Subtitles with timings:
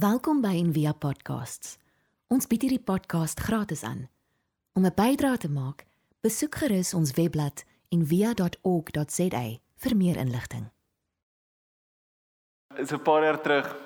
[0.00, 1.74] Welkom by Envia Podcasts.
[2.32, 4.06] Ons bied hierdie podcast gratis aan.
[4.72, 5.84] Om 'n bydrae te maak,
[6.24, 9.42] besoek gerus ons webblad en via.org.za
[9.82, 10.70] vir meer inligting.
[12.86, 13.76] So 'n paar jaar terug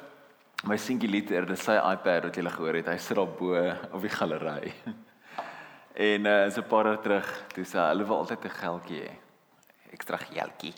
[0.65, 2.87] my seentjie liter, dis sy iPad wat jy gele gehoor het.
[2.87, 3.55] Hy sit daar bo
[3.93, 4.73] op die galery.
[5.95, 9.13] En uh so 'n paar jaar terug, toe sê hulle wil altyd 'n geldjie hê.
[9.91, 10.75] Ekstra geldjie.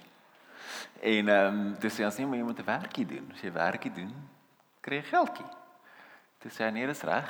[1.03, 3.31] En ehm um, dis as jy moet 'n werkie doen.
[3.33, 4.15] As jy werkie doen,
[4.87, 5.49] kry jy geldjie.
[6.43, 7.27] Toe sê hy nee, dis reg.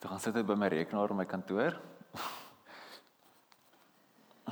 [0.00, 1.76] Toe gaan sit hy by my rekenaar in my kantoor.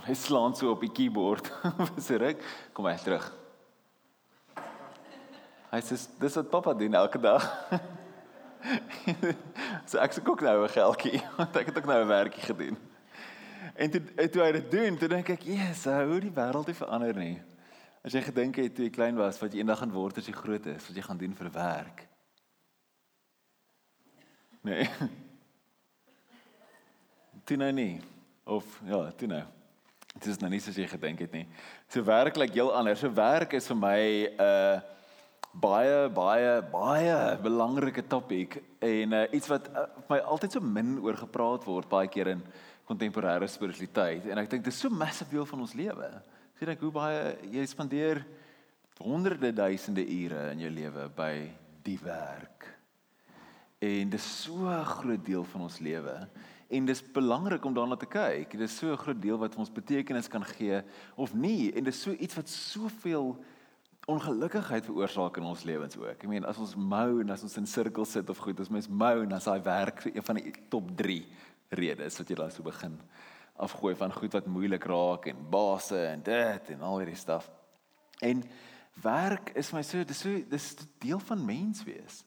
[0.06, 1.50] Hy slaan so op die keyboard.
[1.96, 2.44] Dis reg.
[2.76, 3.26] Kom hy terug.
[5.70, 7.44] Hy sê dis wat pappa doen elke dag.
[9.90, 12.78] so ek se kook nou 'n geldjie want ek het ook nou 'n werkie gedoen.
[13.76, 17.14] En toe toe hy dit doen, toe dink ek, "Jesus, hoe die wêreld het verander
[17.14, 17.40] nie."
[18.02, 20.32] As jy gedink het toe jy klein was wat jy eendag gaan word as jy
[20.32, 22.09] groot is, wat jy gaan doen vir werk.
[24.60, 24.88] Nee.
[27.48, 28.00] Toe nou nie.
[28.44, 29.42] Of ja, toe nou.
[30.14, 31.44] Dit is nou nie soos jy gedink het nie.
[31.90, 33.00] So werklik heel anders.
[33.02, 34.80] So werk is vir my 'n uh,
[35.50, 41.16] baie baie baie belangrike topik en uh, iets wat uh, my altyd so min oor
[41.18, 42.42] gepraat word baie keer in
[42.86, 46.10] kontemporêre spiritualiteit en ek dink dit is so massief deel van ons lewe.
[46.58, 48.22] Sien ek hoe baie jy spandeer
[49.00, 51.34] honderde duisende ure in jou lewe by
[51.82, 52.79] die werk.
[53.80, 56.28] En dit is so 'n groot deel van ons lewe
[56.68, 58.50] en dis belangrik om daarna te kyk.
[58.50, 60.82] Dit is so 'n groot deel wat ons betekenis kan gee
[61.16, 63.44] of nie en dit is so iets wat soveel
[64.06, 66.22] ongelukkigheid veroorsaak in ons lewens ook.
[66.22, 68.88] Ek meen as ons mou en as ons in sirkels sit of goed, as mens
[68.88, 71.26] mou en as daai werk een van die top 3
[71.68, 73.00] redes wat jy daar so begin
[73.60, 77.50] afgooi van goed wat moeilik raak en basse en dit en al hierdie staf.
[78.20, 78.42] En
[79.02, 82.24] werk is my so dis so dis deel van mens wees.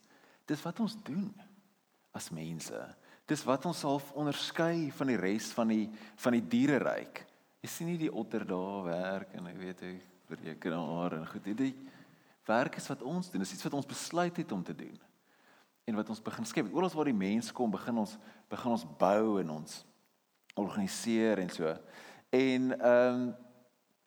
[0.49, 1.31] Dis wat ons doen
[2.13, 2.79] as mense.
[3.29, 5.85] Dis wat ons half onderskei van die res van die
[6.19, 7.23] van die diereryk.
[7.63, 9.93] Jy sien nie die otter daar werk en ek weet hy
[10.27, 11.47] berekenaar en goed.
[11.55, 11.79] Dit
[12.47, 13.43] werk is wat ons doen.
[13.43, 14.99] Dis iets wat ons besluit het om te doen.
[15.87, 16.69] En wat ons begin skep.
[16.75, 18.17] Oral waar die mens kom, begin ons
[18.51, 19.79] begin ons bou en ons
[20.59, 21.71] organiseer en so.
[22.33, 23.33] En ehm um,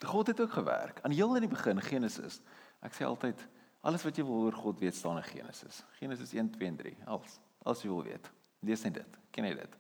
[0.04, 0.98] God het ook gewerk.
[1.02, 2.42] Aan heel in die begin Genesis.
[2.84, 3.40] Ek sê altyd
[3.86, 5.82] alles wat jy wil oor God weet staan in Genesis.
[6.00, 6.94] Genesis 1, 2 en 3.
[7.14, 8.30] Als as jy wil weet.
[8.66, 9.18] Lees net dit.
[9.34, 9.76] Ken jy dit?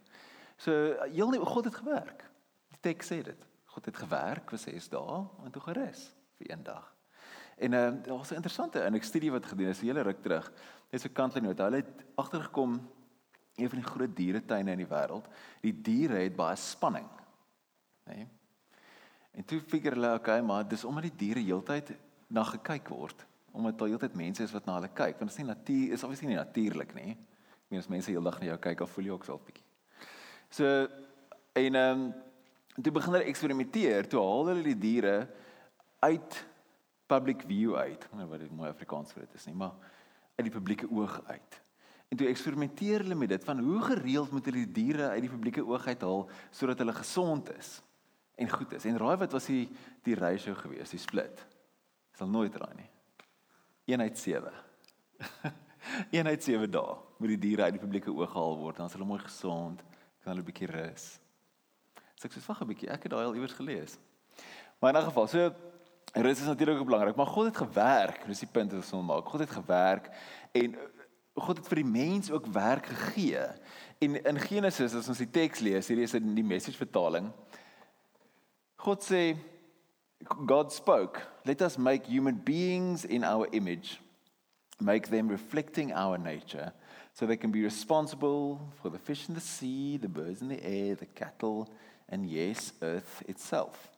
[0.62, 0.72] So
[1.04, 2.24] heel nie God het gewerk.
[2.74, 3.46] Die teks sê dit.
[3.74, 6.06] God het gewerk vir 6 dae en toe gerus
[6.38, 6.86] vir een dag.
[7.56, 10.02] En ehm uh, daar was 'n interessante in 'n studie wat gedoen is, 'n hele
[10.02, 10.52] ruk terug.
[10.90, 11.58] Dis 'n kantlynot.
[11.58, 12.90] Hulle het agtergekom
[13.56, 15.26] een van die groot dieretuine in die wêreld.
[15.60, 17.08] Die diere het baie spanning.
[18.04, 18.14] Né?
[18.14, 18.28] Nee?
[19.32, 21.92] En toe figure hulle, okay, maar dis omdat die diere heeltyd
[22.26, 25.40] na gekyk word, omdat daar heeltyd mense is wat na hulle kyk, want dit is
[25.40, 27.16] nie natuur is obviously nie natuurlik nie.
[27.16, 29.66] Ek meen as mense heeldag na jou kyk, dan voel jy ook self bietjie.
[30.52, 30.72] So
[31.56, 32.06] en ehm um,
[32.76, 35.14] toe begin hulle eksperimenteer, toe haal hulle die diere
[36.04, 36.34] uit
[37.08, 38.02] public view uit.
[38.12, 39.72] Nou wat dit mooi Afrikaans vir dit is nie, maar
[40.36, 41.60] uit die publieke oog uit.
[42.12, 45.32] En toe eksperimenteer hulle met dit van hoe gereeld moet hulle die diere uit die
[45.32, 47.78] publieke oog uithaal sodat hulle gesond is
[48.36, 48.84] en goed is.
[48.84, 49.64] En raai wat was die
[50.04, 51.40] die ratio gewees, die split?
[52.16, 52.90] Sal nooit raai nie.
[53.86, 54.52] 1 uit 7.
[56.10, 58.96] 1 uit 7 dae moet die diere uit die publieke oog gehaal word, dan is
[58.96, 59.80] hulle mooi gesond,
[60.20, 61.06] kan hulle 'n bietjie rus.
[62.16, 63.98] So ek sê wag 'n bietjie, ek het daai al iewers gelees.
[64.80, 65.54] Maar in 'n geval, so
[66.12, 69.02] dit is natuurlik ook belangrik, maar God het gewerk, dis die punt wat ons wil
[69.02, 69.28] maak.
[69.28, 70.10] God het gewerk
[70.52, 70.76] en
[71.34, 73.44] God het vir die mens ook werk gegee.
[74.00, 77.32] En in Genesis as ons die teks lees, hierdie is in die message vertaling.
[78.76, 79.36] God sê
[80.46, 84.00] God spoke, let us make human beings in our image,
[84.80, 86.72] make them reflecting our nature,
[87.12, 90.64] so they can be responsible for the fish in the sea, the birds in the
[90.64, 91.70] air, the cattle,
[92.08, 93.88] and yes, earth itself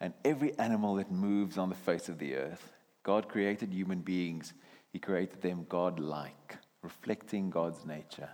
[0.00, 2.72] and every animal that moves on the face of the earth.
[3.02, 4.52] God created human beings,
[4.92, 8.28] He created them God like, reflecting God's nature.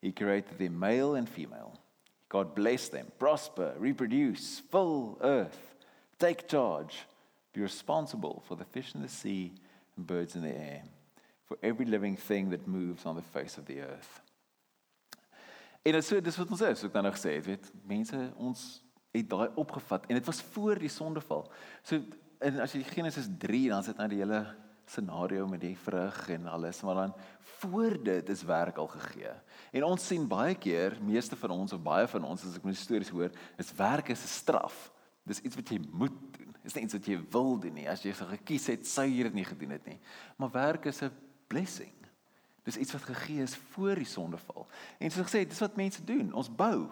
[0.00, 1.78] He created them male and female.
[2.28, 5.73] God blessed them, prosper, reproduce, fill earth,
[6.18, 7.06] take charge,
[7.52, 9.52] be responsible for the fish in the sea
[9.96, 10.82] and birds in the air,
[11.44, 14.22] for every living thing that moves on the face of the earth.
[15.84, 18.18] En dit is so dis wat ons sê, so ek nou gesê het, weet, mense
[18.40, 18.60] ons
[19.14, 21.44] het daai opgevat en dit was voor die sondeval.
[21.84, 22.00] So
[22.44, 24.40] en as jy Genesis 3 dan sit nou die hele
[24.88, 27.14] scenario met die vrug en alles, maar dan
[27.60, 29.32] voor dit is werk al gegee.
[29.72, 32.74] En ons sien baie keer, meeste van ons of baie van ons as ek my
[32.76, 34.90] stories hoor, is werk is 'n straf.
[35.24, 36.54] Dis iets wat jy moet doen.
[36.62, 37.88] Dis nie iets wat jy wil doen nie.
[37.88, 39.98] As jy gekies het, sou jy dit nie gedoen het nie.
[40.36, 41.12] Maar werk is 'n
[41.48, 41.92] blessing.
[42.64, 44.66] Dis iets wat gegee is voor die sondeval.
[44.98, 46.32] En soos ek sê, dis wat mense doen.
[46.32, 46.88] Ons bou.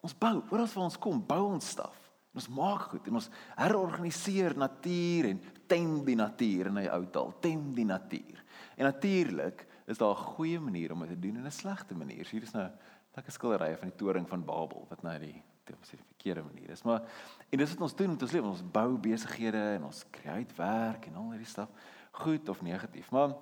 [0.00, 0.42] Ons bou.
[0.50, 1.96] Oral waar ons kom, bou ons staf.
[2.34, 7.32] Ons maak goed en ons herorganiseer natuur en tem die natuur in 'n ou taal,
[7.40, 8.44] tem die natuur.
[8.76, 12.24] En natuurlik is daar 'n goeie manier om dit te doen en 'n slegte manier.
[12.24, 12.70] So hier is nou
[13.14, 15.74] lekker skilderye van die toring van Babel wat nou die die
[16.20, 16.82] verkeerde manier is.
[16.82, 17.02] Maar
[17.48, 21.08] en dis wat ons doen met ons lewe, ons bou besighede en ons create werk
[21.08, 21.72] en al hierdie staf,
[22.20, 23.10] goed of negatief.
[23.10, 23.34] Maar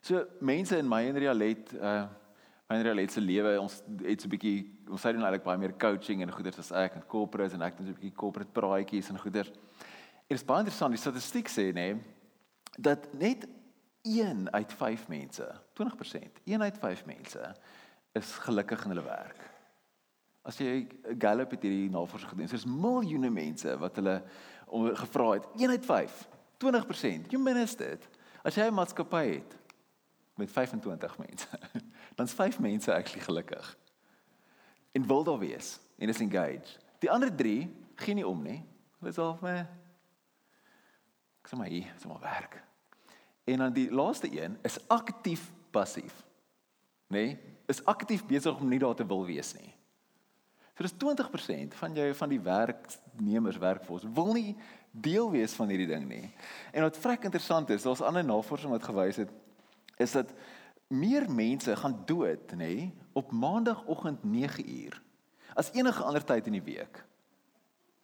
[0.00, 2.06] so mense in my en Rialet uh
[2.70, 5.74] my Rialet se lewe, ons het so 'n bietjie ons sê dan eintlik baie meer
[5.74, 9.10] coaching en goeders as ek en corporate en ek doen so 'n bietjie corporate praatjies
[9.10, 9.48] en goeders.
[9.48, 11.98] En dit is baie interessant, die statistiek sê nê
[12.78, 13.48] dat net
[14.02, 17.54] 1 uit 5 mense, 20%, 1 uit 5 mense
[18.12, 19.49] is gelukkig in hulle werk.
[20.42, 20.86] As jy
[21.20, 24.16] Gallup het hierdie navorsing gedoen, soos miljoene mense wat hulle
[25.02, 26.20] gevra het, 1 uit 5,
[26.64, 28.06] 20%, jy minus dit.
[28.44, 29.58] As jy 'n maatskappy het
[30.36, 31.48] met 25 mense,
[32.16, 33.76] dan is 5 mense actually gelukkig.
[34.92, 36.78] En wil daar wees en is engaged.
[36.98, 38.64] Die ander 3 gee nie om nie.
[38.98, 39.68] Hulle is al maar
[41.40, 42.62] ek sê maar hier, is maar werk.
[43.44, 46.24] En dan die laaste een is aktief passief.
[47.06, 47.16] Nê?
[47.16, 49.74] Nee, is aktief besig om nie daar te wil wees nie.
[50.80, 54.54] So dis 20% van jou van die werknemers werkforce wil nie
[54.90, 56.30] deel wees van hierdie ding nie.
[56.72, 59.34] En wat vrek interessant is, daar's ander navorsing wat gewys het
[60.00, 60.32] is dat
[60.88, 64.96] meer mense gaan dood, nê, op maandagooggend 9uur
[65.52, 67.02] as enige ander tyd in die week.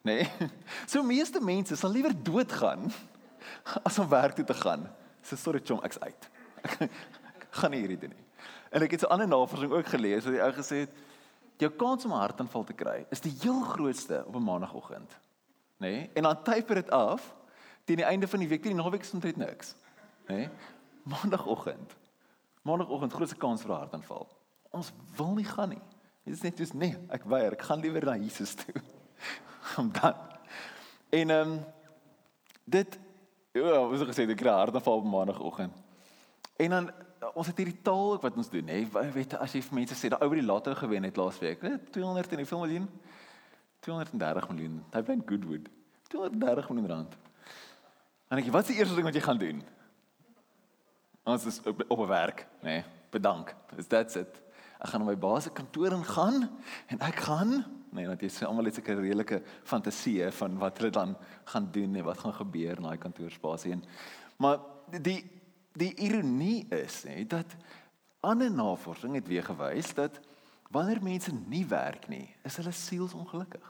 [0.05, 0.19] Nê?
[0.91, 2.91] So meeste mense sal liewer doodgaan
[3.89, 4.85] as om werk toe te gaan.
[5.25, 6.29] So sorry chom, ek's uit.
[6.77, 8.25] Ek gaan nie hierdie doen nie.
[8.69, 11.06] En ek het 'n ander navorsing ook gelees wat die ou gesê het
[11.57, 15.11] jou kans om 'n hartaanval te kry is die heel grootste op 'n maandagooggend.
[15.77, 15.89] Nê?
[15.89, 16.09] Nee?
[16.13, 17.35] En dan typer dit af
[17.83, 19.75] teen die einde van die week, teen die naweek is omtrent niks.
[20.27, 20.35] Nê?
[20.35, 20.49] Nee?
[21.03, 21.95] Maandagooggend.
[22.61, 24.27] Maandagooggend grootste kans vir 'n hartaanval.
[24.69, 25.81] Ons wil nie gaan nie.
[26.23, 28.81] Dit is net soos nee, ek weier, ek gaan liewer na Jesus toe.
[29.79, 30.13] Om dan.
[31.09, 31.65] En ehm um,
[32.63, 32.99] dit
[33.51, 35.73] ja, wat ek gesê, ek kry hartaanval op maandagooggend.
[36.57, 36.91] En dan
[37.33, 38.81] ons het hierdie taal wat ons doen, hè.
[39.13, 42.35] Weet as jy vir mense sê daai ou wat die lotto gewen het laasweek, 200
[42.35, 42.89] en hoeveel miljoen?
[43.85, 44.83] 230 miljoen.
[44.93, 45.69] Hy wen Goodwood.
[46.11, 47.17] 230 miljoen rand.
[48.27, 49.63] En ek, wat is die eerste ding wat jy gaan doen?
[51.27, 52.79] Ons is op, op 'n werk, nê.
[52.79, 53.55] Nee, bedank.
[53.77, 54.41] Is that's it.
[54.79, 56.49] Ek gaan na my baas se kantoor in gaan
[56.87, 60.91] en ek gaan nee, want jy sê almal het seker redelike fantasieë van wat hulle
[60.93, 61.15] dan
[61.45, 63.83] gaan doen en wat gaan gebeur in daai kantoorspasie en
[64.37, 64.59] maar
[65.03, 65.23] die
[65.77, 67.55] die ironie is hè dat
[68.25, 70.19] ander navorsing het weer gewys dat
[70.73, 73.67] wanneer mense nie werk nie, is hulle sielsongelukkig.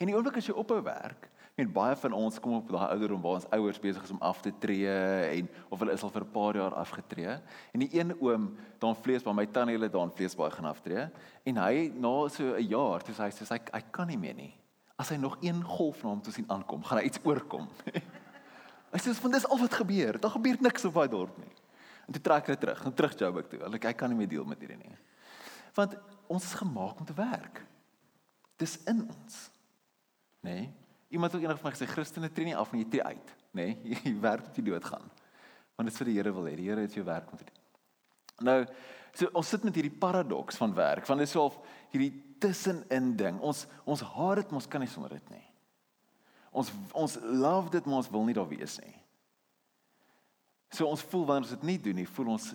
[0.00, 3.20] En die oomblik as jy ophou werk, met baie van ons kom op daai ouderdom
[3.22, 4.88] waar ons ouers besig is om af te tree
[5.36, 7.38] en of hulle is al vir 'n paar jaar afgetree.
[7.72, 11.10] En die een oom, daan vlees by my tannie, hulle daan vlees baie gaan aftree
[11.44, 14.54] en hy na so 'n jaar, toe sê hy, hy kan nie meer nie.
[14.96, 17.68] As hy nog een golf na hom toe sien aankom, gaan hy iets oorkom.
[18.92, 20.18] Hy sê van dis al wat gebeur.
[20.20, 21.52] Daar gebeur niks op daai dorp nie.
[22.06, 23.62] En toe trek hy terug, nou terug Joburg toe.
[23.64, 24.96] Hulle ek kan nie meer deel met hierdie nie.
[25.76, 25.96] Want
[26.32, 27.62] ons is gemaak om te werk.
[28.60, 29.38] Dis in ons.
[30.42, 30.56] Nê?
[30.58, 30.70] Nee?
[31.12, 33.66] Iemand het eendag vir my gesê Christene tree nie af nie, jy tree uit, nê?
[33.84, 33.98] Nee?
[34.00, 35.10] Jy werk tot jy doodgaan.
[35.76, 36.54] Want dit is vir die Here wil hê.
[36.56, 37.58] Die Here het jou werk om te doen.
[38.48, 38.58] Nou,
[39.12, 41.04] so ons sit met hierdie paradoks van werk.
[41.08, 41.58] Want dit is so of
[41.92, 43.40] hierdie tussenin ding.
[43.44, 45.44] Ons ons haat dit, ons kan nie sonder dit nie.
[46.52, 48.94] Ons ons love dit maar ons wil nie daar wees nie.
[50.72, 52.52] So ons voel wanneer ons dit nie doen nie, voel ons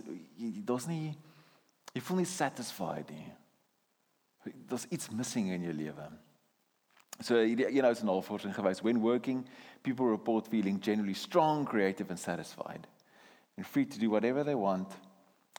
[0.65, 1.15] daar's nie
[1.93, 3.27] jy voel nie satisfied nie.
[4.69, 6.07] Daar's iets missing in jou lewe.
[7.25, 9.41] So hierdie een ou se navorsing gewys when working
[9.81, 12.85] people report feeling generally strong, creative and satisfied
[13.57, 14.93] and free to do whatever they want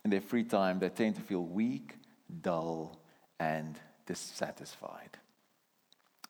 [0.05, 1.97] in their free time they tend to feel weak,
[2.43, 2.95] dull
[3.41, 5.19] and dissatisfied.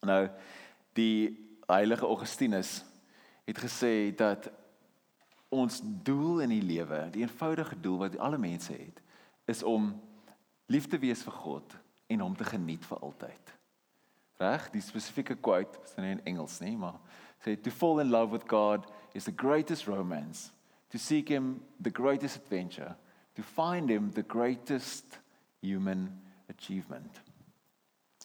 [0.02, 0.28] Nou
[0.96, 2.84] die heilige Augustinus
[3.44, 4.50] het gesê dat
[5.48, 9.00] ons doel in die lewe, die eenvoudige doel wat alle mense het,
[9.48, 9.94] is om
[10.68, 11.76] lief te wees vir God
[12.08, 13.54] en hom te geniet vir altyd.
[14.38, 14.68] Reg?
[14.70, 17.00] Die spesifieke quote, is nie in Engels nie, maar
[17.44, 20.52] sê to fall in love with God is the greatest romance,
[20.92, 22.94] to seek him the greatest adventure,
[23.34, 25.18] to find him the greatest
[25.60, 26.10] human
[26.48, 27.20] achievement.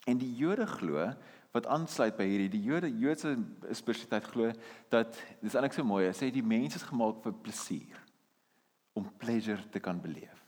[0.05, 1.13] En die Jode glo
[1.53, 3.35] wat aansluit by hierdie die Jode Joodse
[3.77, 4.53] spiritualiteit glo
[4.93, 7.99] dat dis eintlik so mooi, sê die mens is gemaak vir plesier
[8.97, 10.39] om pleasure te kan beleef.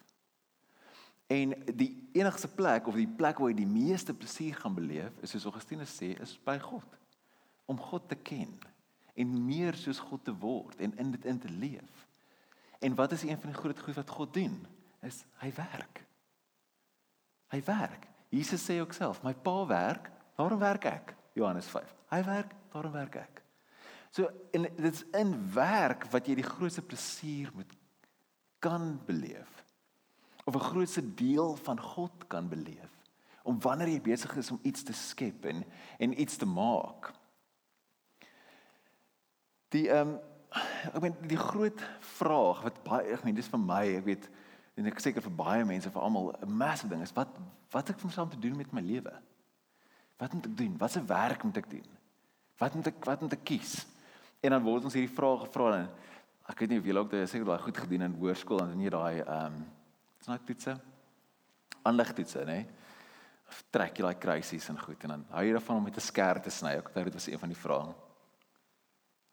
[1.29, 5.33] En die enigste plek of die plek waar jy die meeste plesier gaan beleef, is
[5.33, 6.85] soos Augustinus sê, is by God.
[7.69, 8.51] Om God te ken
[9.15, 12.05] en meer soos God te word en in dit in te leef.
[12.81, 14.59] En wat is een van die groot goed wat God doen?
[15.05, 16.03] Is hy werk.
[17.53, 18.09] Hy werk.
[18.33, 21.15] Jesus sê ook self, my Pa werk, daarom werk ek.
[21.33, 21.95] Johannes 5.
[22.09, 23.41] Hy werk, daarom werk ek.
[24.15, 27.71] So en dit is in werk wat jy die grootste plesier moet
[28.63, 29.63] kan beleef.
[30.45, 32.91] Of 'n grootste deel van God kan beleef.
[33.43, 35.65] Om wanneer jy besig is om iets te skep en
[35.97, 37.13] en iets te maak.
[39.69, 40.19] Die ehm um,
[40.93, 44.29] ek meen die groot vraag wat baie ek meen dis vir my, ek weet
[44.75, 47.27] en ek seker vir baie mense vir almal 'n massive ding is wat
[47.71, 49.13] wat ek vansaam te doen met my lewe.
[50.17, 50.77] Wat moet ek doen?
[50.77, 51.87] Watse werk moet ek doen?
[52.61, 53.85] Wat moet ek wat moet ek kies?
[54.41, 55.89] En dan word ons hierdie vrae gevra en
[56.51, 58.83] ek weet nie of julle ook daai seker daai goed gedoen in hoërskool en dan
[58.85, 59.61] jy daai ehm um,
[60.15, 60.73] wat is nou toetse?
[61.85, 62.45] Nê?
[62.45, 62.63] Nee?
[63.73, 66.43] Trek jy daai kruisies en goed en dan hou jy daarvan om met 'n skerp
[66.43, 66.77] te sny.
[66.79, 67.93] Ek onthou dit was een van die vrae.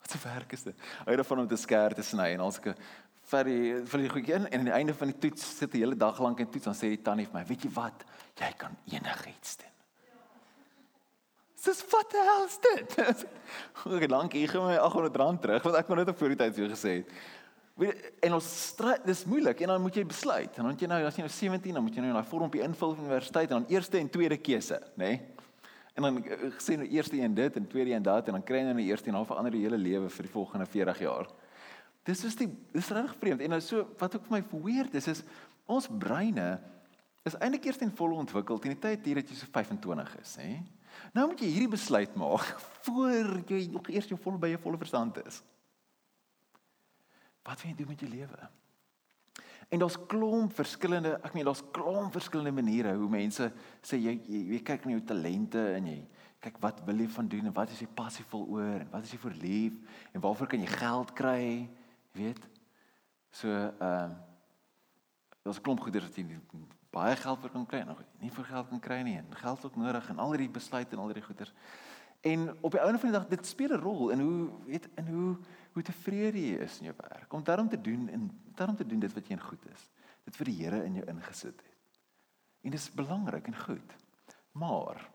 [0.02, 0.76] Wat 'n werk is dit?
[1.04, 2.76] Hou jy daarvan om met 'n skerp te sny en ons ek
[3.24, 5.78] vir die vir die goedjie in en aan die einde van die toets sit 'n
[5.78, 8.04] hele dag lank en toets dan sê die tannie vir my, "Weet jy wat?
[8.36, 9.71] Jy kan enigiets doen."
[11.62, 12.96] Dis wat die hel is dit?
[13.98, 16.40] Ek lank hier gaan my 800 rand terug wat ek nog net op voor die
[16.40, 17.12] tyd vir jou gesê het.
[18.26, 20.58] En ons stryd, dis moeilik en dan moet jy besluit.
[20.58, 22.96] En dan jy nou as jy nou 17 dan moet jy nou daai vormpie invul
[22.96, 25.14] vir universiteit en dan eerste en tweede keuse, nê?
[25.14, 25.42] Nee?
[25.94, 28.62] En dan eh, gesê nou eerste een dit en tweede een dat en dan kry
[28.62, 31.32] jy nou die eerste en verander die hele lewe vir die volgende 40 jaar.
[32.08, 35.08] Dis is die dis reg vreemd en nou so wat ook vir my weird is
[35.12, 35.24] is
[35.70, 36.56] ons breine
[37.28, 40.36] is eintlik eers in volle ontwikkel teen die tyd hier dat jy so 25 is,
[40.40, 40.56] hè?
[41.12, 42.48] Nou moet jy hierdie besluit maak
[42.86, 45.42] voor jy nog eers jou vol by jou volle verstand is.
[47.42, 48.48] Wat wil jy doen met jou lewe?
[49.72, 53.46] En daar's klomp verskillende, ek meen daar's klomp verskillende maniere hoe mense
[53.80, 56.00] sê jy jy, jy kyk na jou talente en jy
[56.44, 59.14] kyk wat wil jy van doen en wat is jy passievol oor en wat is
[59.14, 61.40] jy vir lief en waarvoor kan jy geld kry,
[62.12, 62.44] jy weet?
[63.32, 64.20] So ehm uh,
[65.42, 66.28] daar's klomp goeders wat jy
[66.92, 69.76] baie geld vir kan kry en nie vir geld kan kry nie en geld ook
[69.80, 71.52] nodig en al hierdie besluite en al hierdie goeders.
[72.22, 75.06] En op die einde van die dag dit speel 'n rol in hoe weet in
[75.06, 75.36] hoe
[75.72, 77.32] hoe tevrede jy is in jou werk.
[77.32, 79.88] Om daarom te doen en daarom te doen dit wat jy in goed is.
[80.24, 81.76] Dit vir die Here in jou ingesit het.
[82.62, 83.96] En dit is belangrik en goed.
[84.52, 85.11] Maar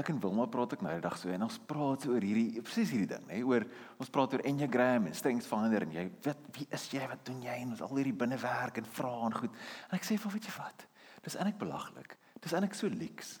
[0.00, 2.92] ek en Wilma praat ek nou die dag so en ons praat oor hierdie presies
[2.94, 3.66] hierdie ding, nê, oor
[4.00, 7.42] ons praat oor Enneagram en Strengths Finder en jy weet wie is jy, wat doen
[7.44, 9.60] jy en ons al hierdie binnewerk en vra en goed.
[9.90, 10.86] En ek sê vir weet jy wat?
[11.22, 12.16] Dis eintlik belaglik.
[12.42, 13.36] Dis eintlik so leeks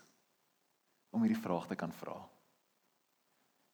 [1.12, 2.18] om hierdie vraag te kan vra.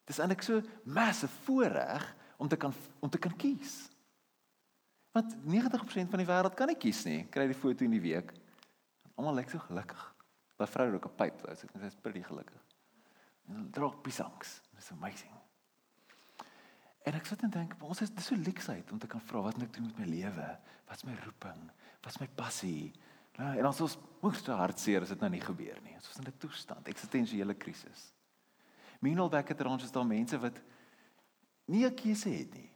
[0.08, 2.06] Dis eintlik so massive voorreg
[2.38, 3.88] om te kan om te kan kies.
[5.16, 7.24] Want 90% van die wêreld kan nie kies nie.
[7.32, 8.30] Kry die foto in die week.
[9.18, 10.00] Almal lyk so gelukkig.
[10.58, 12.67] Daai vrou het ook 'n pyp, sy is pretty gelukkig.
[13.48, 14.60] Droog pisangs.
[14.76, 15.32] It's amazing.
[17.08, 19.68] En ek sit en dink, ons is so leksheid om te kan vra wat moet
[19.68, 20.48] ek doen met my lewe?
[20.88, 21.62] Wat is my roeping?
[22.04, 22.92] Wat is my passie?
[23.38, 25.94] Nou, en ons moet so hartseer as dit nou nie gebeur nie.
[25.96, 28.12] Ons is in 'n toestand, eksistensiële krisis.
[29.00, 30.60] Meanwhile back at ons is daar mense wat
[31.66, 32.70] nie 'n keuse het nie.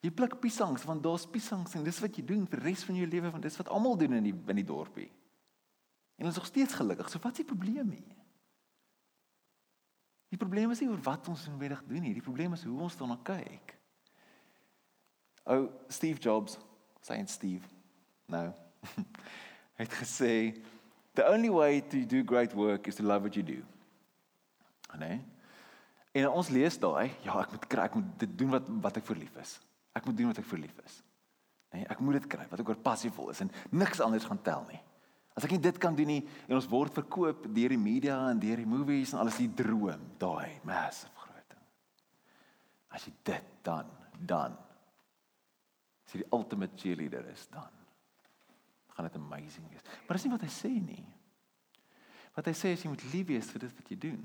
[0.00, 2.96] Jy pluk piesangs want daar's piesangs en dis wat jy doen vir die res van
[2.96, 5.10] jou lewe want dis wat almal doen in die in die dorpie.
[6.16, 7.08] En ons is nog steeds gelukkig.
[7.10, 8.13] So wat is die probleem hier?
[10.34, 12.14] Die probleem is nie oor wat ons noodwendig doen nie.
[12.16, 13.74] Die probleem is hoe ons daarna kyk.
[15.54, 16.56] Ou Steve Jobs,
[17.06, 17.68] sien Steve.
[18.26, 18.48] Nou.
[19.80, 20.32] het gesê
[21.14, 23.62] the only way to do great work is to love what you do.
[24.98, 25.20] Nee.
[26.14, 29.06] En ons lees daai, ja, ek moet kry, ek moet dit doen wat wat ek
[29.06, 29.56] verlief is.
[29.94, 30.98] Ek moet doen wat ek verlief is.
[31.74, 34.66] Nee, ek moet dit kry wat ek oor passievol is en niks anders gaan tel
[34.70, 34.82] nie.
[35.34, 38.40] As ek nie dit kan doen nie en ons word verkoop deur die media en
[38.42, 41.64] deur die movies en alles die droom, daai massive groot ding.
[42.94, 44.54] As jy dit dan dan
[46.04, 47.72] as jy die ultimate cheerleader is dan
[48.94, 49.82] gaan dit amazing wees.
[50.06, 51.04] Maar dis nie wat hy sê nie.
[52.36, 54.22] Wat hy sê is jy moet lief wees vir dit wat jy doen.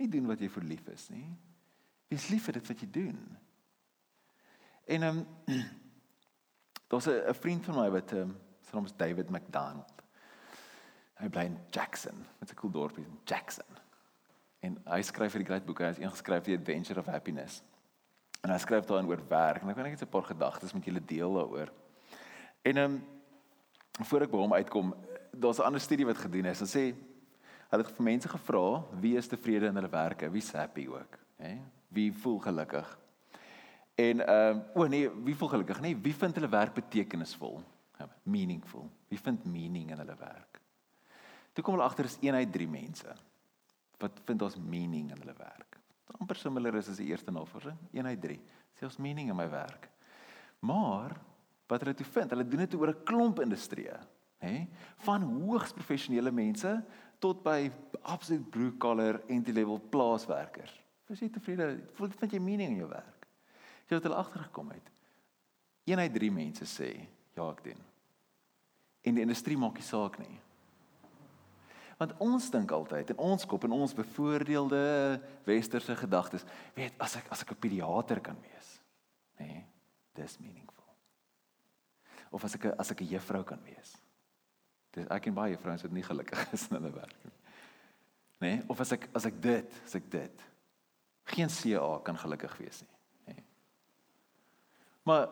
[0.00, 1.26] Nie doen wat jy vir lief is nie.
[2.08, 3.20] Wees lief vir dit wat jy doen.
[4.96, 5.60] En ehm um,
[6.88, 8.32] daar's 'n vriend van my wat ehm um,
[8.72, 9.98] Sy naam is David McDonald.
[11.20, 13.68] Hy bly in Jackson, met 'n cool dorpie in Jackson.
[14.60, 17.62] En hy skryf vir die great boeke, hy het een geskryf die Adventure of Happiness.
[18.40, 21.04] En hy skryf daarin oor werk en ek wil net 'n paar gedagtes met julle
[21.04, 21.68] deel daaroor.
[22.62, 23.04] En ehm um,
[24.04, 24.94] voor ek by hom uitkom,
[25.30, 26.58] daar's 'n ander studie wat gedoen is.
[26.58, 26.96] Hulle sê
[27.68, 31.58] hulle het vir mense gevra wie is tevrede in hulle werke, wie's happy ook, hè?
[31.88, 32.98] Wie voel gelukkig?
[33.96, 35.80] En ehm um, o nee, wie voel gelukkig?
[35.80, 37.62] Nee, wie vind hulle werk betekenisvol?
[38.22, 38.90] Meaningful.
[39.08, 40.60] Wie vind meaning in hulle werk?
[41.52, 43.14] Toe kom hulle agter is een uit drie mense
[44.02, 45.78] wat vind ons meaning in hulle werk.
[46.20, 48.40] amper similar is as die eerste navorsing, een uit drie.
[48.78, 49.88] Sê ons meaning in my werk.
[50.60, 51.14] Maar
[51.70, 53.98] wat hulle toe vind, hulle doen dit oor 'n klomp industrieë,
[54.38, 54.66] hè?
[55.06, 56.84] Van hoogs professionele mense
[57.18, 57.70] tot by
[58.02, 60.80] absolute blue collar entry level plaaswerkers.
[61.08, 61.80] Is jy tevrede?
[61.94, 63.26] Voel dit vind jy meaning in jou werk?
[63.88, 64.90] Jy het hulle agtergekom het.
[65.84, 67.80] Een uit 3 mense sê, ja, ek doen.
[69.02, 70.40] En die industrie maak nie saak nie.
[71.98, 74.82] Want ons dink altyd in ons kop en ons bevoordeelde
[75.46, 76.44] westerse gedagtes,
[76.74, 78.80] weet as ek as ek 'n pediater kan wees,
[79.38, 79.66] nê, nee,
[80.14, 80.88] dis meaningful.
[82.30, 83.96] Of as ek as ek 'n juffrou kan wees.
[84.92, 87.38] Dis ek en baie vrouens wat nie gelukkig is in hulle werk nie.
[88.40, 90.42] Nê, nee, of as ek as ek dit, as ek dit.
[91.24, 93.34] Geen CA kan gelukkig wees nie, nê.
[93.34, 93.44] Nee.
[95.04, 95.28] Maar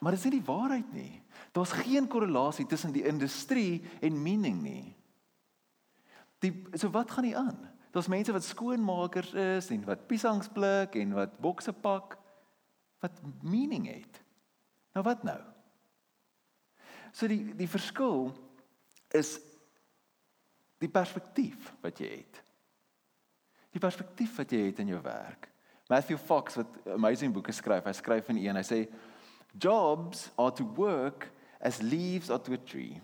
[0.00, 1.22] maar dis nie die waarheid nie.
[1.52, 4.96] Daar's geen korrelasie tussen die industrie en meaning nie.
[6.40, 7.58] Die so wat gaan nie aan?
[7.92, 12.16] Daar's mense wat skoonmakers is en wat piesangs pluk en wat bokse pak
[13.00, 14.20] wat meaning het.
[14.94, 15.38] Nou wat nou?
[17.12, 18.30] So die die verskil
[19.16, 19.36] is
[20.80, 22.42] die perspektief wat jy het.
[23.74, 25.50] Die perspektief wat jy het in jou werk.
[25.90, 28.84] Matthew Fox wat amazing boeke skryf, hy skryf in een, hy sê
[29.58, 31.28] jobs are to work
[31.60, 33.00] as leaves are to a tree.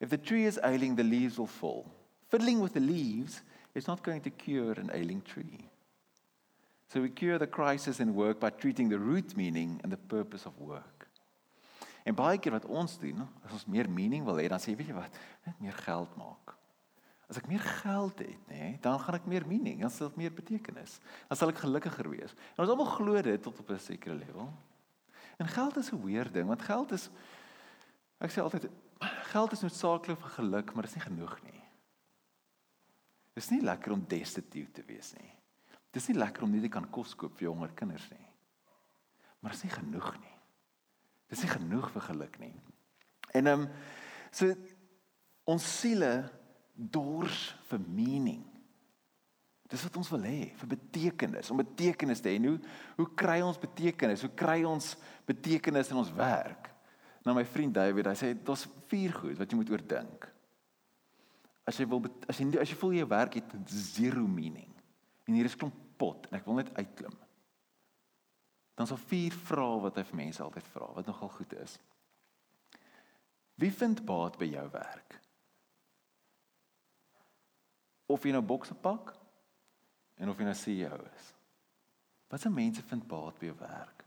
[0.00, 1.86] If the tree is ailing, the leaves will fall.
[2.28, 3.42] Fiddling with the leaves
[3.74, 5.68] is not going to cure an ailing tree.
[6.88, 10.46] So we cure the crisis in work by treating the root meaning and the purpose
[10.46, 11.08] of work.
[12.04, 14.80] En baie keer wat ons doen, as ons meer meaning wil hê, dan sê jy
[14.82, 16.52] weet jy wat, net meer geld maak.
[17.32, 20.20] As ek meer geld het, nê, nee, dan gaan ek meer meaning, dan sal dit
[20.20, 20.98] meer betekenis.
[21.30, 22.36] Dan sal ek gelukkiger wees.
[22.52, 24.52] En ons almal glo dit tot op 'n sekere level.
[25.38, 27.10] En geld is 'n weer ding, want geld is
[28.18, 28.70] ek sê altyd
[29.32, 31.62] geld is noodsaaklik vir geluk, maar dit is nie genoeg nie.
[33.34, 35.32] Dis nie lekker om destitute te wees nie.
[35.90, 38.28] Dis nie lekker om net te kan kos koop vir jonger kinders nie.
[39.40, 40.38] Maar dit is nie genoeg nie.
[41.28, 42.54] Dis nie genoeg vir geluk nie.
[43.34, 43.68] En ehm um,
[44.34, 44.54] so
[45.44, 46.30] ons siele
[46.74, 48.44] dors vir meaning.
[49.70, 52.40] Dis wat ons wil hê, vir betekenis, om betekenis te hê.
[52.42, 52.58] Hoe
[52.98, 54.22] hoe kry ons betekenis?
[54.26, 54.92] Hoe kry ons
[55.26, 56.68] betekenis in ons werk?
[57.24, 60.28] Nou my vriend David, hy sê daar's vier goed wat jy moet oordink.
[61.64, 64.68] As jy wil as jy as jy voel jy werk het zero meaning
[65.24, 67.16] en hier is klomp pot en ek wil net uitklim.
[68.76, 71.78] Dan sal vier vrae wat hy vir mense altyd vra wat nogal goed is.
[73.56, 75.16] Wie vind baat by jou werk?
[78.10, 79.14] Of jy nou bokse pak
[80.18, 81.34] en of jy nou CEO is.
[82.30, 84.04] Wat se mense vind baat by jou werk?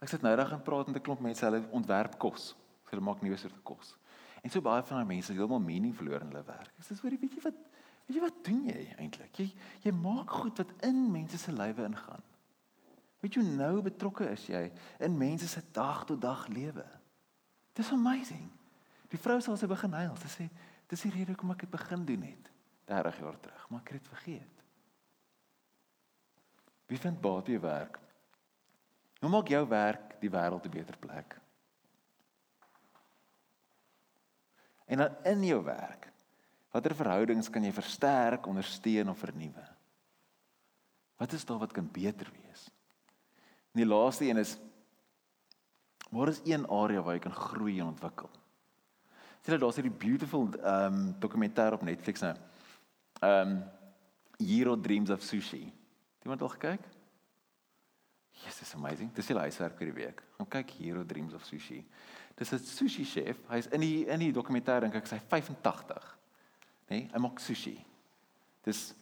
[0.00, 2.54] Ek sit nou reg en praat met 'n klomp mense, hulle ontwerp kos.
[2.90, 3.96] Hulle maak nuwe soorte kos.
[4.42, 6.72] En so baie van daai mense het heeltemal mening verloor in hulle werk.
[6.78, 7.54] Ek sê hoor, weet jy wat
[8.06, 9.36] weet jy wat doen jy eintlik?
[9.36, 12.22] Jy jy maak goed wat in mense se lywe ingaan.
[13.20, 16.86] Weet jy nou betrokke is jy in mense se dag tot dag lewe.
[17.74, 18.50] Dis amazing.
[19.08, 20.16] Die vrou sal sy begin huil.
[20.16, 20.48] Sy sê
[20.88, 22.49] dis die rede hoekom ek dit begin doen het
[22.90, 24.62] 30 jaar terug, maar ek het dit vergeet.
[26.90, 27.98] Wie vind baat by werk?
[29.20, 31.36] Hoe maak jou werk die wêreld 'n beter plek?
[34.90, 36.10] En dan in jou werk.
[36.72, 39.66] Watter verhoudings kan jy versterk, ondersteun of vernuwe?
[41.16, 42.70] Wat is daar wat kan beter wees?
[43.72, 44.58] En die laaste een is
[46.10, 48.30] waar is een area waar jy kan groei en ontwikkel?
[49.40, 52.34] Sien jy daar's hierdie beautiful um dokumentêr op Netflix nou.
[53.20, 53.62] Um
[54.40, 55.64] Hero Dreams of Sushi.
[55.64, 56.80] Het iemand al gekyk?
[58.46, 59.12] Is amazing.
[59.12, 60.22] Dis die laaste vir die week.
[60.38, 61.84] Gaan kyk Hero Dreams of Sushi.
[62.36, 63.36] Dis 'n sushi chef.
[63.48, 66.18] Hy's in die in die dokumentêr dink ek sy 85.
[66.88, 66.96] Nê?
[66.96, 67.84] Nee, hy maak sushi.
[68.64, 68.94] Dis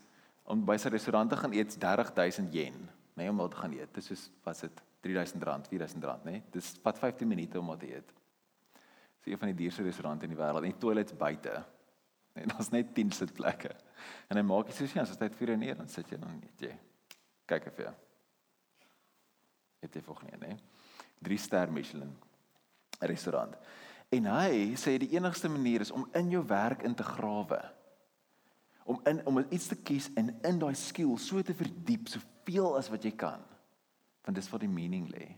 [0.44, 2.74] om by sy restaurant te gaan eet 30000 yen,
[3.14, 3.94] nê, nee, om daar te gaan eet.
[3.94, 6.30] Dis soos wat dit 3000 rand, 4000 rand, nê?
[6.30, 6.42] Nee?
[6.50, 8.12] Dis vat 15 minute om te eet.
[9.22, 10.64] Dis een van die duurste restaurante in die wêreld.
[10.64, 11.64] En die toilets buite.
[12.44, 13.72] Nee, daar's net 10 sitplekke.
[14.30, 16.74] En hy maak die sushi as dit vir neer dan sit jy dan eet jy.
[17.50, 17.90] Kyk effe.
[19.82, 20.54] Eet jy volgende, nê?
[21.26, 22.12] 3 ster Michelin
[23.06, 23.56] restaurant.
[24.14, 27.60] En hy sê die enigste manier is om in jou werk in te grawe.
[28.88, 32.88] Om in om iets te kies en in daai skill so te verdiep soveel as
[32.88, 33.42] wat jy kan.
[34.24, 35.28] Want dis wat die meaning lê.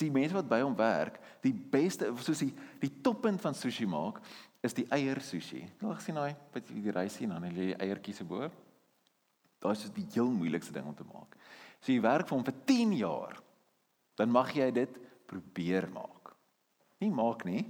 [0.00, 2.52] Die mense wat by hom werk, die beste soos die
[2.82, 4.18] die toppunt van sushi maak
[4.66, 5.62] is die eier sushi.
[5.80, 8.48] Nou gesien daai wat jy die rys sien dan lê die eiertjies bo.
[9.62, 11.36] Daai is die heel moeilikste ding om te maak.
[11.80, 13.38] So jy werk vir hom vir 10 jaar.
[14.16, 14.98] Dan mag jy dit
[15.28, 16.32] probeer maak.
[17.02, 17.62] Nie maak nie,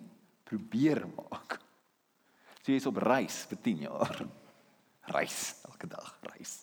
[0.47, 1.59] probeer maak.
[2.63, 4.25] So jy is op reis vir 10 jaar.
[5.15, 6.59] Reis elke dag, reis.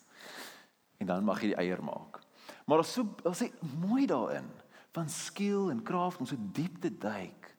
[1.00, 2.20] En dan mag jy die eier maak.
[2.68, 4.48] Maar as so as hy mooi daarin
[4.94, 7.50] van skill en krag om so diep te duik.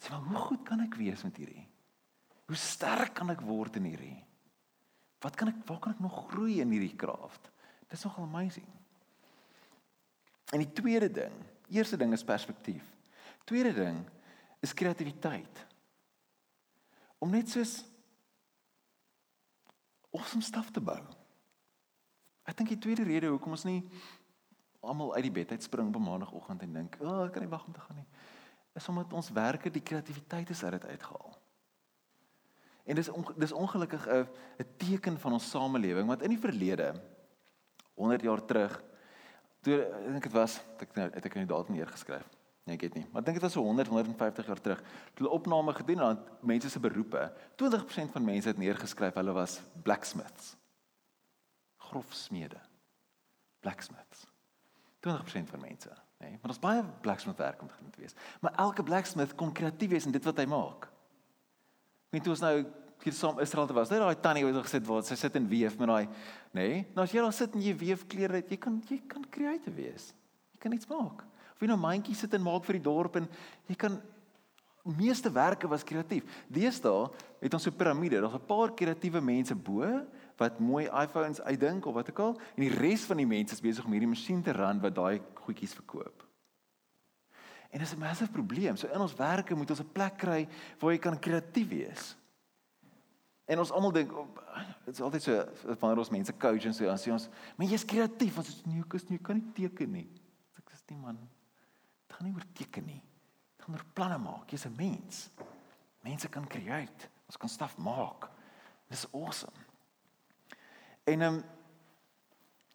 [0.00, 1.66] Sê maar hoe goed kan ek wees met hierdie?
[2.52, 4.18] Hoe sterk kan ek word in hierdie?
[5.24, 7.38] Wat kan ek waar kan ek nog groei in hierdie krag?
[7.86, 8.66] Dit is nogal amazing.
[10.52, 11.32] En die tweede ding,
[11.72, 12.84] eerste ding is perspektief.
[13.48, 14.02] Tweede ding
[14.60, 15.62] is kreatiwiteit.
[17.24, 17.78] Om net soos
[20.12, 21.00] awesome stuff te bou.
[22.44, 23.80] Ek dink die tweede rede hoekom ons nie
[24.84, 27.54] almal uit die bed uit spring op maandagooggend en dink, "O, oh, ek kan nie
[27.56, 28.08] wag om te gaan nie."
[28.76, 31.41] Is omdat ons werke die kreatiwiteit is uit dit uitgehaal.
[32.84, 34.26] En dis on, dis ongelukkig 'n
[34.58, 36.94] 'n teken van ons samelewing want in die verlede
[37.94, 38.82] 100 jaar terug
[39.60, 42.26] toe ek dink dit was ek nou het ek nou datum neer geskryf.
[42.64, 43.06] Nee, ek weet nie.
[43.10, 44.82] Maar ek dink dit was so 100 150 jaar terug.
[45.14, 49.32] Toe hulle opname gedoen het aan mense se beroepe, 20% van mense het neergeskryf hulle
[49.32, 50.56] was blacksmiths.
[51.76, 52.60] Grofsmede.
[53.60, 54.26] Blacksmiths.
[55.02, 56.28] 20% van mense, nê?
[56.28, 58.14] Nee, maar daar's baie blacksmith werk om te wees.
[58.40, 60.91] Maar elke blacksmith kon kreatief wees in dit wat hy maak.
[62.12, 62.56] Weet jy ons nou
[63.02, 63.90] hier saam Israel te was.
[63.90, 66.06] Net daai tannie wat gesit waar sy sit en weef met daai,
[66.52, 66.64] nê?
[66.68, 69.74] Nee, nou as jy daar sit en jy weef klere, jy kan jy kan kreatief
[69.74, 70.10] wees.
[70.52, 71.24] Jy kan iets maak.
[71.54, 73.30] Of jy nou mandjies sit en maak vir die dorp en
[73.70, 73.96] jy kan
[74.98, 76.26] meeste werke was kreatief.
[76.52, 77.08] Deesdae
[77.40, 78.20] het ons so 'n piramide.
[78.20, 82.68] Daar's 'n paar kreatiewe mense bo wat mooi iPhones uitdink of wat ook al en
[82.68, 85.74] die res van die mense is besig om hierdie masjien te ran wat daai goedjies
[85.74, 86.22] verkoop.
[87.72, 88.76] En dit is 'n massive probleem.
[88.76, 92.16] So in ons werke moet ons 'n plek kry waar jy kan kreatief wees.
[93.44, 94.12] En ons almal dink
[94.84, 95.44] dit is altyd so
[95.80, 98.82] wanneer ons mense coach en so dan sê ons, "Maar jy's kreatief, want jy's nie
[98.88, 100.10] kus nie, jy kan nie teken nie."
[100.56, 101.18] Ek sê, "Nee man,
[102.06, 103.02] dit gaan nie oor teken nie.
[103.56, 104.50] Dit gaan oor planne maak.
[104.50, 105.30] Jy's 'n mens.
[106.02, 107.08] Mense kan create.
[107.26, 108.30] Ons kan staf maak.
[108.88, 109.56] Dis awesome."
[111.04, 111.44] En ehm um,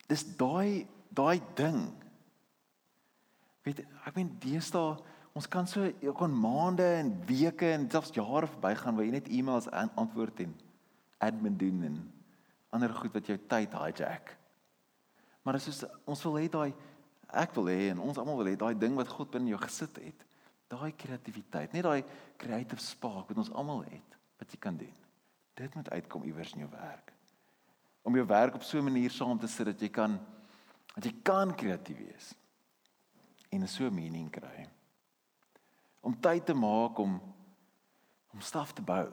[0.08, 1.94] dis daai daai ding.
[3.68, 4.96] Weet ek meen deesdae
[5.38, 5.86] ons kan so
[6.18, 10.54] kon maande en weke en selfs jare verbygaan waar jy net e-mails antwoord en
[11.22, 11.98] admin doen en
[12.74, 14.32] ander goed wat jou tyd hijack.
[15.44, 16.72] Maar dit is ons wil hê daai
[17.44, 20.00] ek wil hê en ons almal wil hê daai ding wat God binne jou gesit
[20.02, 20.24] het.
[20.72, 22.02] Daai kreatiwiteit, net daai
[22.40, 24.96] creative spark wat ons almal het wat jy kan doen.
[25.58, 27.14] Dit moet uitkom iewers in jou werk
[28.08, 30.20] om jou werk op so 'n manier saam te sit dat jy kan
[30.96, 32.36] dat jy kan kreatief wees
[33.50, 34.68] en so mening kry.
[36.02, 37.20] Om tyd te maak om
[38.34, 39.08] om staf te bou.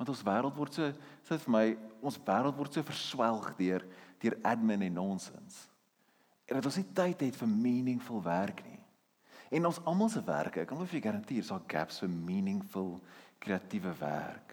[0.00, 0.86] Want ons wêreld word so
[1.28, 1.64] sê vir my,
[2.00, 3.84] ons wêreld word so verswelg deur
[4.20, 5.66] deur admin en nonsens.
[6.48, 8.80] En dat ons nie tyd het vir meaningful werk nie.
[9.50, 12.94] En ons almal se werke, ek kan vir jou garandeer, is daar gaps vir meaningful
[13.42, 14.49] kreatiewe werk.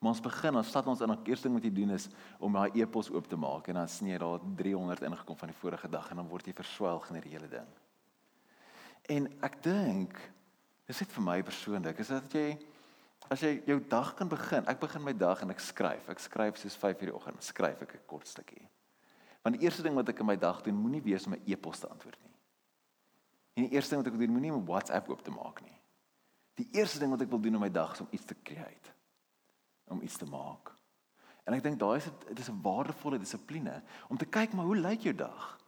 [0.00, 2.06] Maar ons begin, ons stap ons in, die eerste ding wat jy doen is
[2.40, 5.56] om daai e-pos oop te maak en dan sien jy daar 300 ingekom van die
[5.60, 7.66] vorige dag en dan word jy verswelg in die hele ding.
[9.12, 10.16] En ek dink
[10.88, 12.46] dis net vir my persoonlik, is dat jy
[13.30, 16.08] as jy jou dag kan begin, ek begin my dag en ek skryf.
[16.10, 18.64] Ek skryf soos 5:00 in die oggend, skryf ek 'n kort stukkie.
[19.44, 21.80] Want die eerste ding wat ek in my dag doen, moenie wees om 'n e-pos
[21.80, 22.36] te antwoord nie.
[23.54, 25.78] En die eerste ding wat ek doen, moenie om WhatsApp oop te maak nie.
[26.54, 28.99] Die eerste ding wat ek wil doen in my dag is om iets te create
[29.90, 30.72] om iets te maak.
[31.44, 34.76] En ek dink daai is dit is 'n waardevolle dissipline om te kyk maar hoe
[34.76, 35.58] lyk jou dag?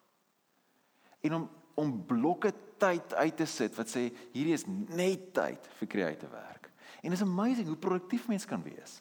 [1.21, 5.89] En om om blokke tyd uit te sit wat sê hierdie is net tyd vir
[5.89, 6.69] kreatiewe werk.
[7.01, 9.01] En dit is amazing hoe produktief mens kan wees.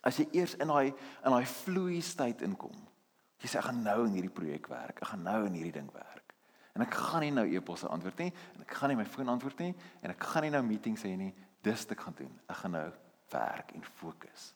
[0.00, 2.76] As jy eers in daai in daai vloei tyd inkom.
[3.40, 5.02] Jy sê ek gaan nou in hierdie projek werk.
[5.02, 6.34] Ek gaan nou in hierdie ding werk.
[6.74, 9.60] En ek gaan nie nou e-posse antwoord nie en ek gaan nie my foon antwoord
[9.62, 11.32] nie en ek gaan nie nou meetings hê nie.
[11.62, 12.32] Dis wat ek gaan doen.
[12.48, 12.88] Ek gaan nou
[13.34, 14.52] werk en fokus.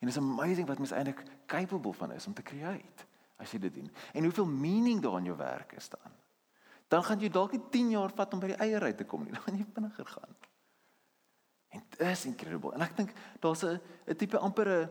[0.00, 3.06] En it's amazing wat mens eintlik capable van is om te create
[3.36, 3.90] as jy dit doen.
[4.12, 6.12] En hoeveel meaning daar in jou werk is dan.
[6.88, 9.24] Dan gaan jy dalk nie 10 jaar vat om by die eie uit te kom
[9.24, 9.32] nie.
[9.34, 10.36] Dan gaan jy vinniger gaan.
[11.74, 12.74] En dit is incredible.
[12.76, 14.90] En ek dink daar's 'n 'n tipe amper 'n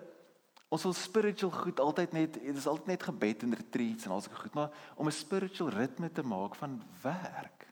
[0.74, 4.22] ons wil spiritual goed altyd net dit is altyd net gebed en retreats en al
[4.22, 7.70] sulke goed, maar om 'n spiritual ritme te maak van werk.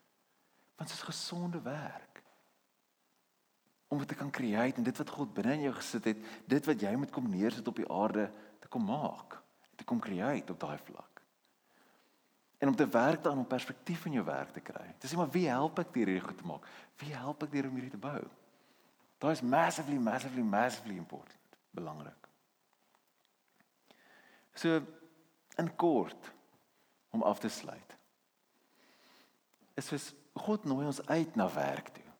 [0.77, 2.10] Want dit is gesonde werk
[3.91, 6.67] om wat te kan create en dit wat God binne in jou gesit het, dit
[6.69, 8.29] wat jy moet kom neersit op die aarde
[8.63, 9.35] te kom maak,
[9.75, 11.19] te kom create op daai vlak.
[12.61, 14.85] En om te werk daaraan om perspektief in jou werk te kry.
[15.01, 16.67] Dis nie maar wie help ek deur hierdie goed te maak?
[17.01, 18.21] Wie help ek deur om hierdie te bou?
[19.19, 22.29] Daai is massively massively massively important, belangrik.
[24.55, 24.79] So
[25.59, 26.31] in kort
[27.11, 27.97] om af te sluit.
[29.75, 30.07] Is vir
[30.45, 32.10] God nooi ons uit na werk toe.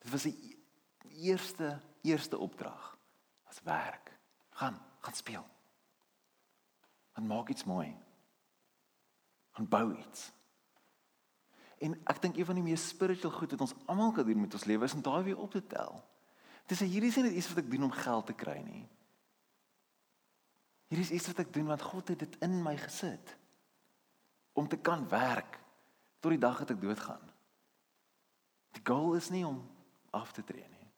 [0.00, 0.56] Dit was die
[1.20, 2.96] eerste eerste opdrag
[3.44, 4.12] as werk.
[4.50, 5.46] Gaan, gaan speel.
[7.12, 7.96] Gaan maak iets mooi.
[9.50, 10.30] Gaan bou iets.
[11.80, 14.54] En ek dink een van die mees spiritual goed wat ons almal kan doen met
[14.54, 16.02] ons lewe is om daai weer op te tel.
[16.68, 18.84] Dis hierdie is nie iets wat ek doen om geld te kry nie.
[20.92, 23.36] Hierdie is iets wat ek doen want God het dit in my gesit
[24.52, 25.58] om te kan werk
[26.20, 27.22] tot die dag dat ek doodgaan.
[28.76, 29.62] Die goal is nie om
[30.10, 30.88] af te tree nie.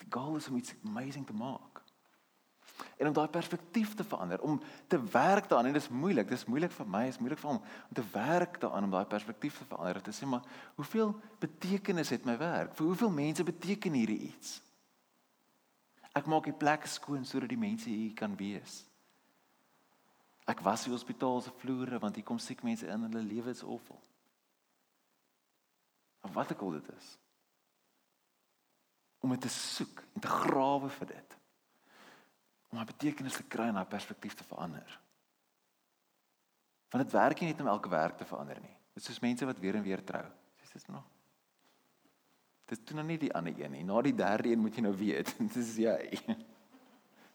[0.00, 1.82] Die goal is om iets amazing te maak.
[2.96, 6.38] En om daai perspektief te verander, om te werk daaraan en dit is moeilik, dit
[6.38, 9.58] is moeilik vir my, is moeilik vir hom om te werk daaraan om daai perspektief
[9.58, 10.02] te verander.
[10.04, 12.74] Dit sê maar, hoeveel betekenis het my werk?
[12.76, 14.60] Vir hoeveel mense beteken hierdie iets?
[16.16, 18.82] Ek maak die plek skoon sodat die mense hier kan wees.
[20.50, 23.62] Ek was die hospitaal se vloere want hier kom siek mense in, hulle lewe is
[23.62, 24.00] awful.
[26.26, 27.10] Of wat ek al dit is.
[29.20, 31.36] Om dit te soek en te grawe vir dit.
[32.70, 35.00] Om 'n betekenis te kry en 'n perspektief te verander.
[36.90, 38.76] Want dit werk nie net om elke werk te verander nie.
[38.94, 40.24] Dit is soos mense wat weer en weer trou.
[40.60, 41.04] Dis dit nog.
[42.70, 43.84] Dit doen nou nie die ander een nie.
[43.84, 46.00] Na die derde een moet jy nou weet, dit is jy.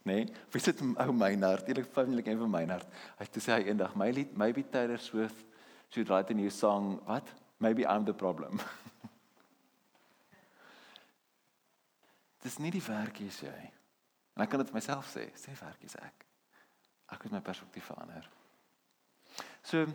[0.06, 2.92] Nee, wie sit ou Meinhard, eerlik familie en vir Meinhard.
[3.18, 5.42] Hy het gesê eendag, my lied, maybe Taylor Swift
[5.90, 7.00] should write a new song.
[7.08, 7.32] What?
[7.58, 8.60] Maybe I'm the problem.
[12.46, 13.56] Dis nie die werkie is jy.
[14.36, 16.26] En ek kan dit vir myself sê, sê werkie is ek.
[17.16, 18.28] Ek het my perspektief verander.
[19.66, 19.86] So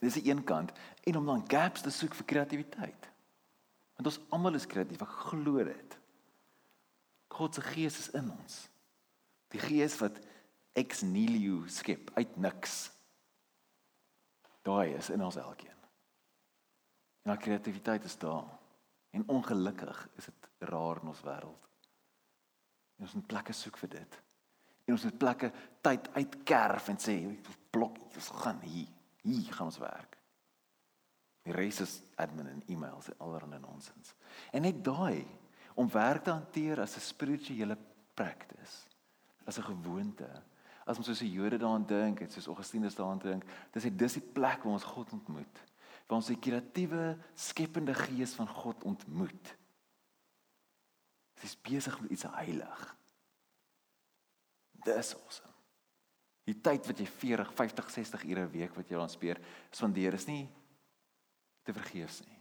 [0.00, 0.72] dis die een kant
[1.06, 3.08] en om dan gaps te soek vir kreatiwiteit.
[3.98, 5.96] Want ons almal is kreatief, ek glo dit.
[7.38, 8.60] God se gees is in ons.
[9.54, 10.18] Die gees wat
[10.78, 12.88] ex nihilo skep uit niks.
[14.66, 15.74] Daai is in ons elkeen.
[17.24, 18.46] En our kreatiwiteit is daar.
[19.14, 21.67] En ongelukkig is dit rar in ons wêreld.
[22.98, 24.20] En ons moet plekke soek vir dit.
[24.88, 25.52] En ons moet plekke
[25.84, 27.16] tyd uitkerf en sê
[27.70, 28.88] blok ons gaan hier.
[29.22, 30.16] Hier gaan ons werk.
[31.44, 34.14] Die res is admin en e-mails en allerlei nonsens.
[34.52, 35.26] En net daai
[35.78, 37.76] om werk te hanteer as 'n spirituele
[38.14, 38.88] praktis
[39.48, 40.28] as 'n gewoonte.
[40.86, 44.12] As ons soos die Jode daaraan dink, het soos Augustinus daaraan dink, dis dit dis
[44.12, 45.64] die plek waar ons God ontmoet.
[46.06, 49.56] Waar ons die kreatiewe, skepende gees van God ontmoet.
[51.40, 52.84] Dis besig met iets heilig.
[54.84, 55.54] Dis awesome.
[56.48, 60.14] Die tyd wat jy 40, 50, 60 ure 'n week wat jy aan speer, spandeer
[60.14, 60.48] is nie
[61.62, 62.40] te vergeefs nie.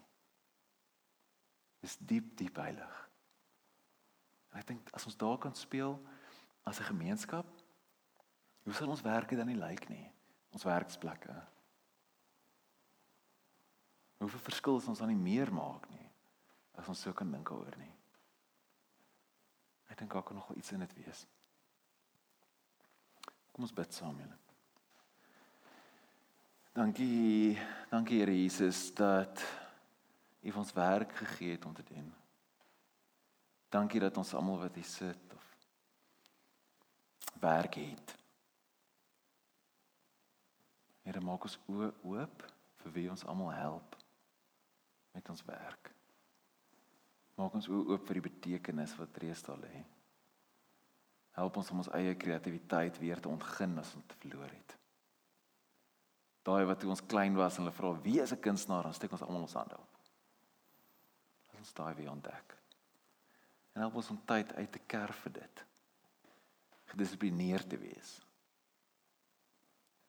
[1.81, 3.09] Dis diep diep heilig.
[4.53, 5.99] Ek dink as ons daar kan speel,
[6.67, 7.47] as 'n gemeenskap
[8.63, 10.11] hoe sal ons werke dan nie lyk nie
[10.51, 11.35] ons werksplekke
[14.19, 16.09] hoeveel verskil ons dan nie meer maak nie
[16.73, 17.93] as ons so kan dink oor nie
[19.97, 21.23] ek dink daar kan nog iets in dit wees
[23.51, 24.37] kom ons bid saam julle
[26.77, 27.57] dankie
[27.89, 29.41] dankie Here Jesus dat
[30.47, 32.13] U ons werk gegee het om te doen
[33.73, 35.47] dankie dat ons almal wat hier sit of
[37.39, 38.15] werk het.
[41.07, 42.45] Here maak ons oë oop
[42.81, 43.95] vir wie ons almal help
[45.15, 45.91] met ons werk.
[47.37, 49.83] Maak ons oë oop vir die betekenis wat reeds daar lê.
[51.37, 54.73] Help ons om ons eie kreatiwiteit weer te ontgin as ons dit verloor het.
[56.47, 59.11] Daai wat toe ons klein was en hulle vra wie is 'n kunstenaar, dan steek
[59.11, 59.97] ons almal ons hande op.
[61.57, 62.57] Ons daai weer ontdek.
[63.73, 65.65] En help ons om tyd uit te kerf vir dit
[66.87, 68.21] gedissiplineerd te wees.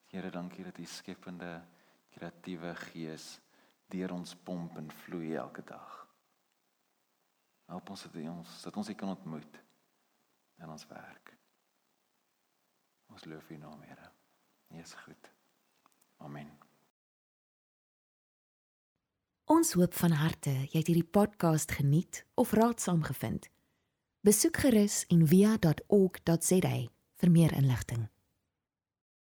[0.07, 1.65] Here, dankie dat U skepende
[2.11, 3.41] kreatiewe gees
[3.87, 6.08] deur ons pomp en vloei elke dag.
[7.69, 9.59] Help ons dat ons dat ons U kan ontmoet
[10.59, 11.35] in ons werk.
[13.13, 14.11] Ons loof U naam, Here.
[14.73, 15.31] U is goed.
[16.25, 16.51] Amen.
[19.49, 23.49] Ons hoop van harte jy het hierdie podcast geniet of raadsaam gevind.
[24.21, 26.77] Besoek gerus en via.ok.za
[27.19, 28.09] vir meer inligting.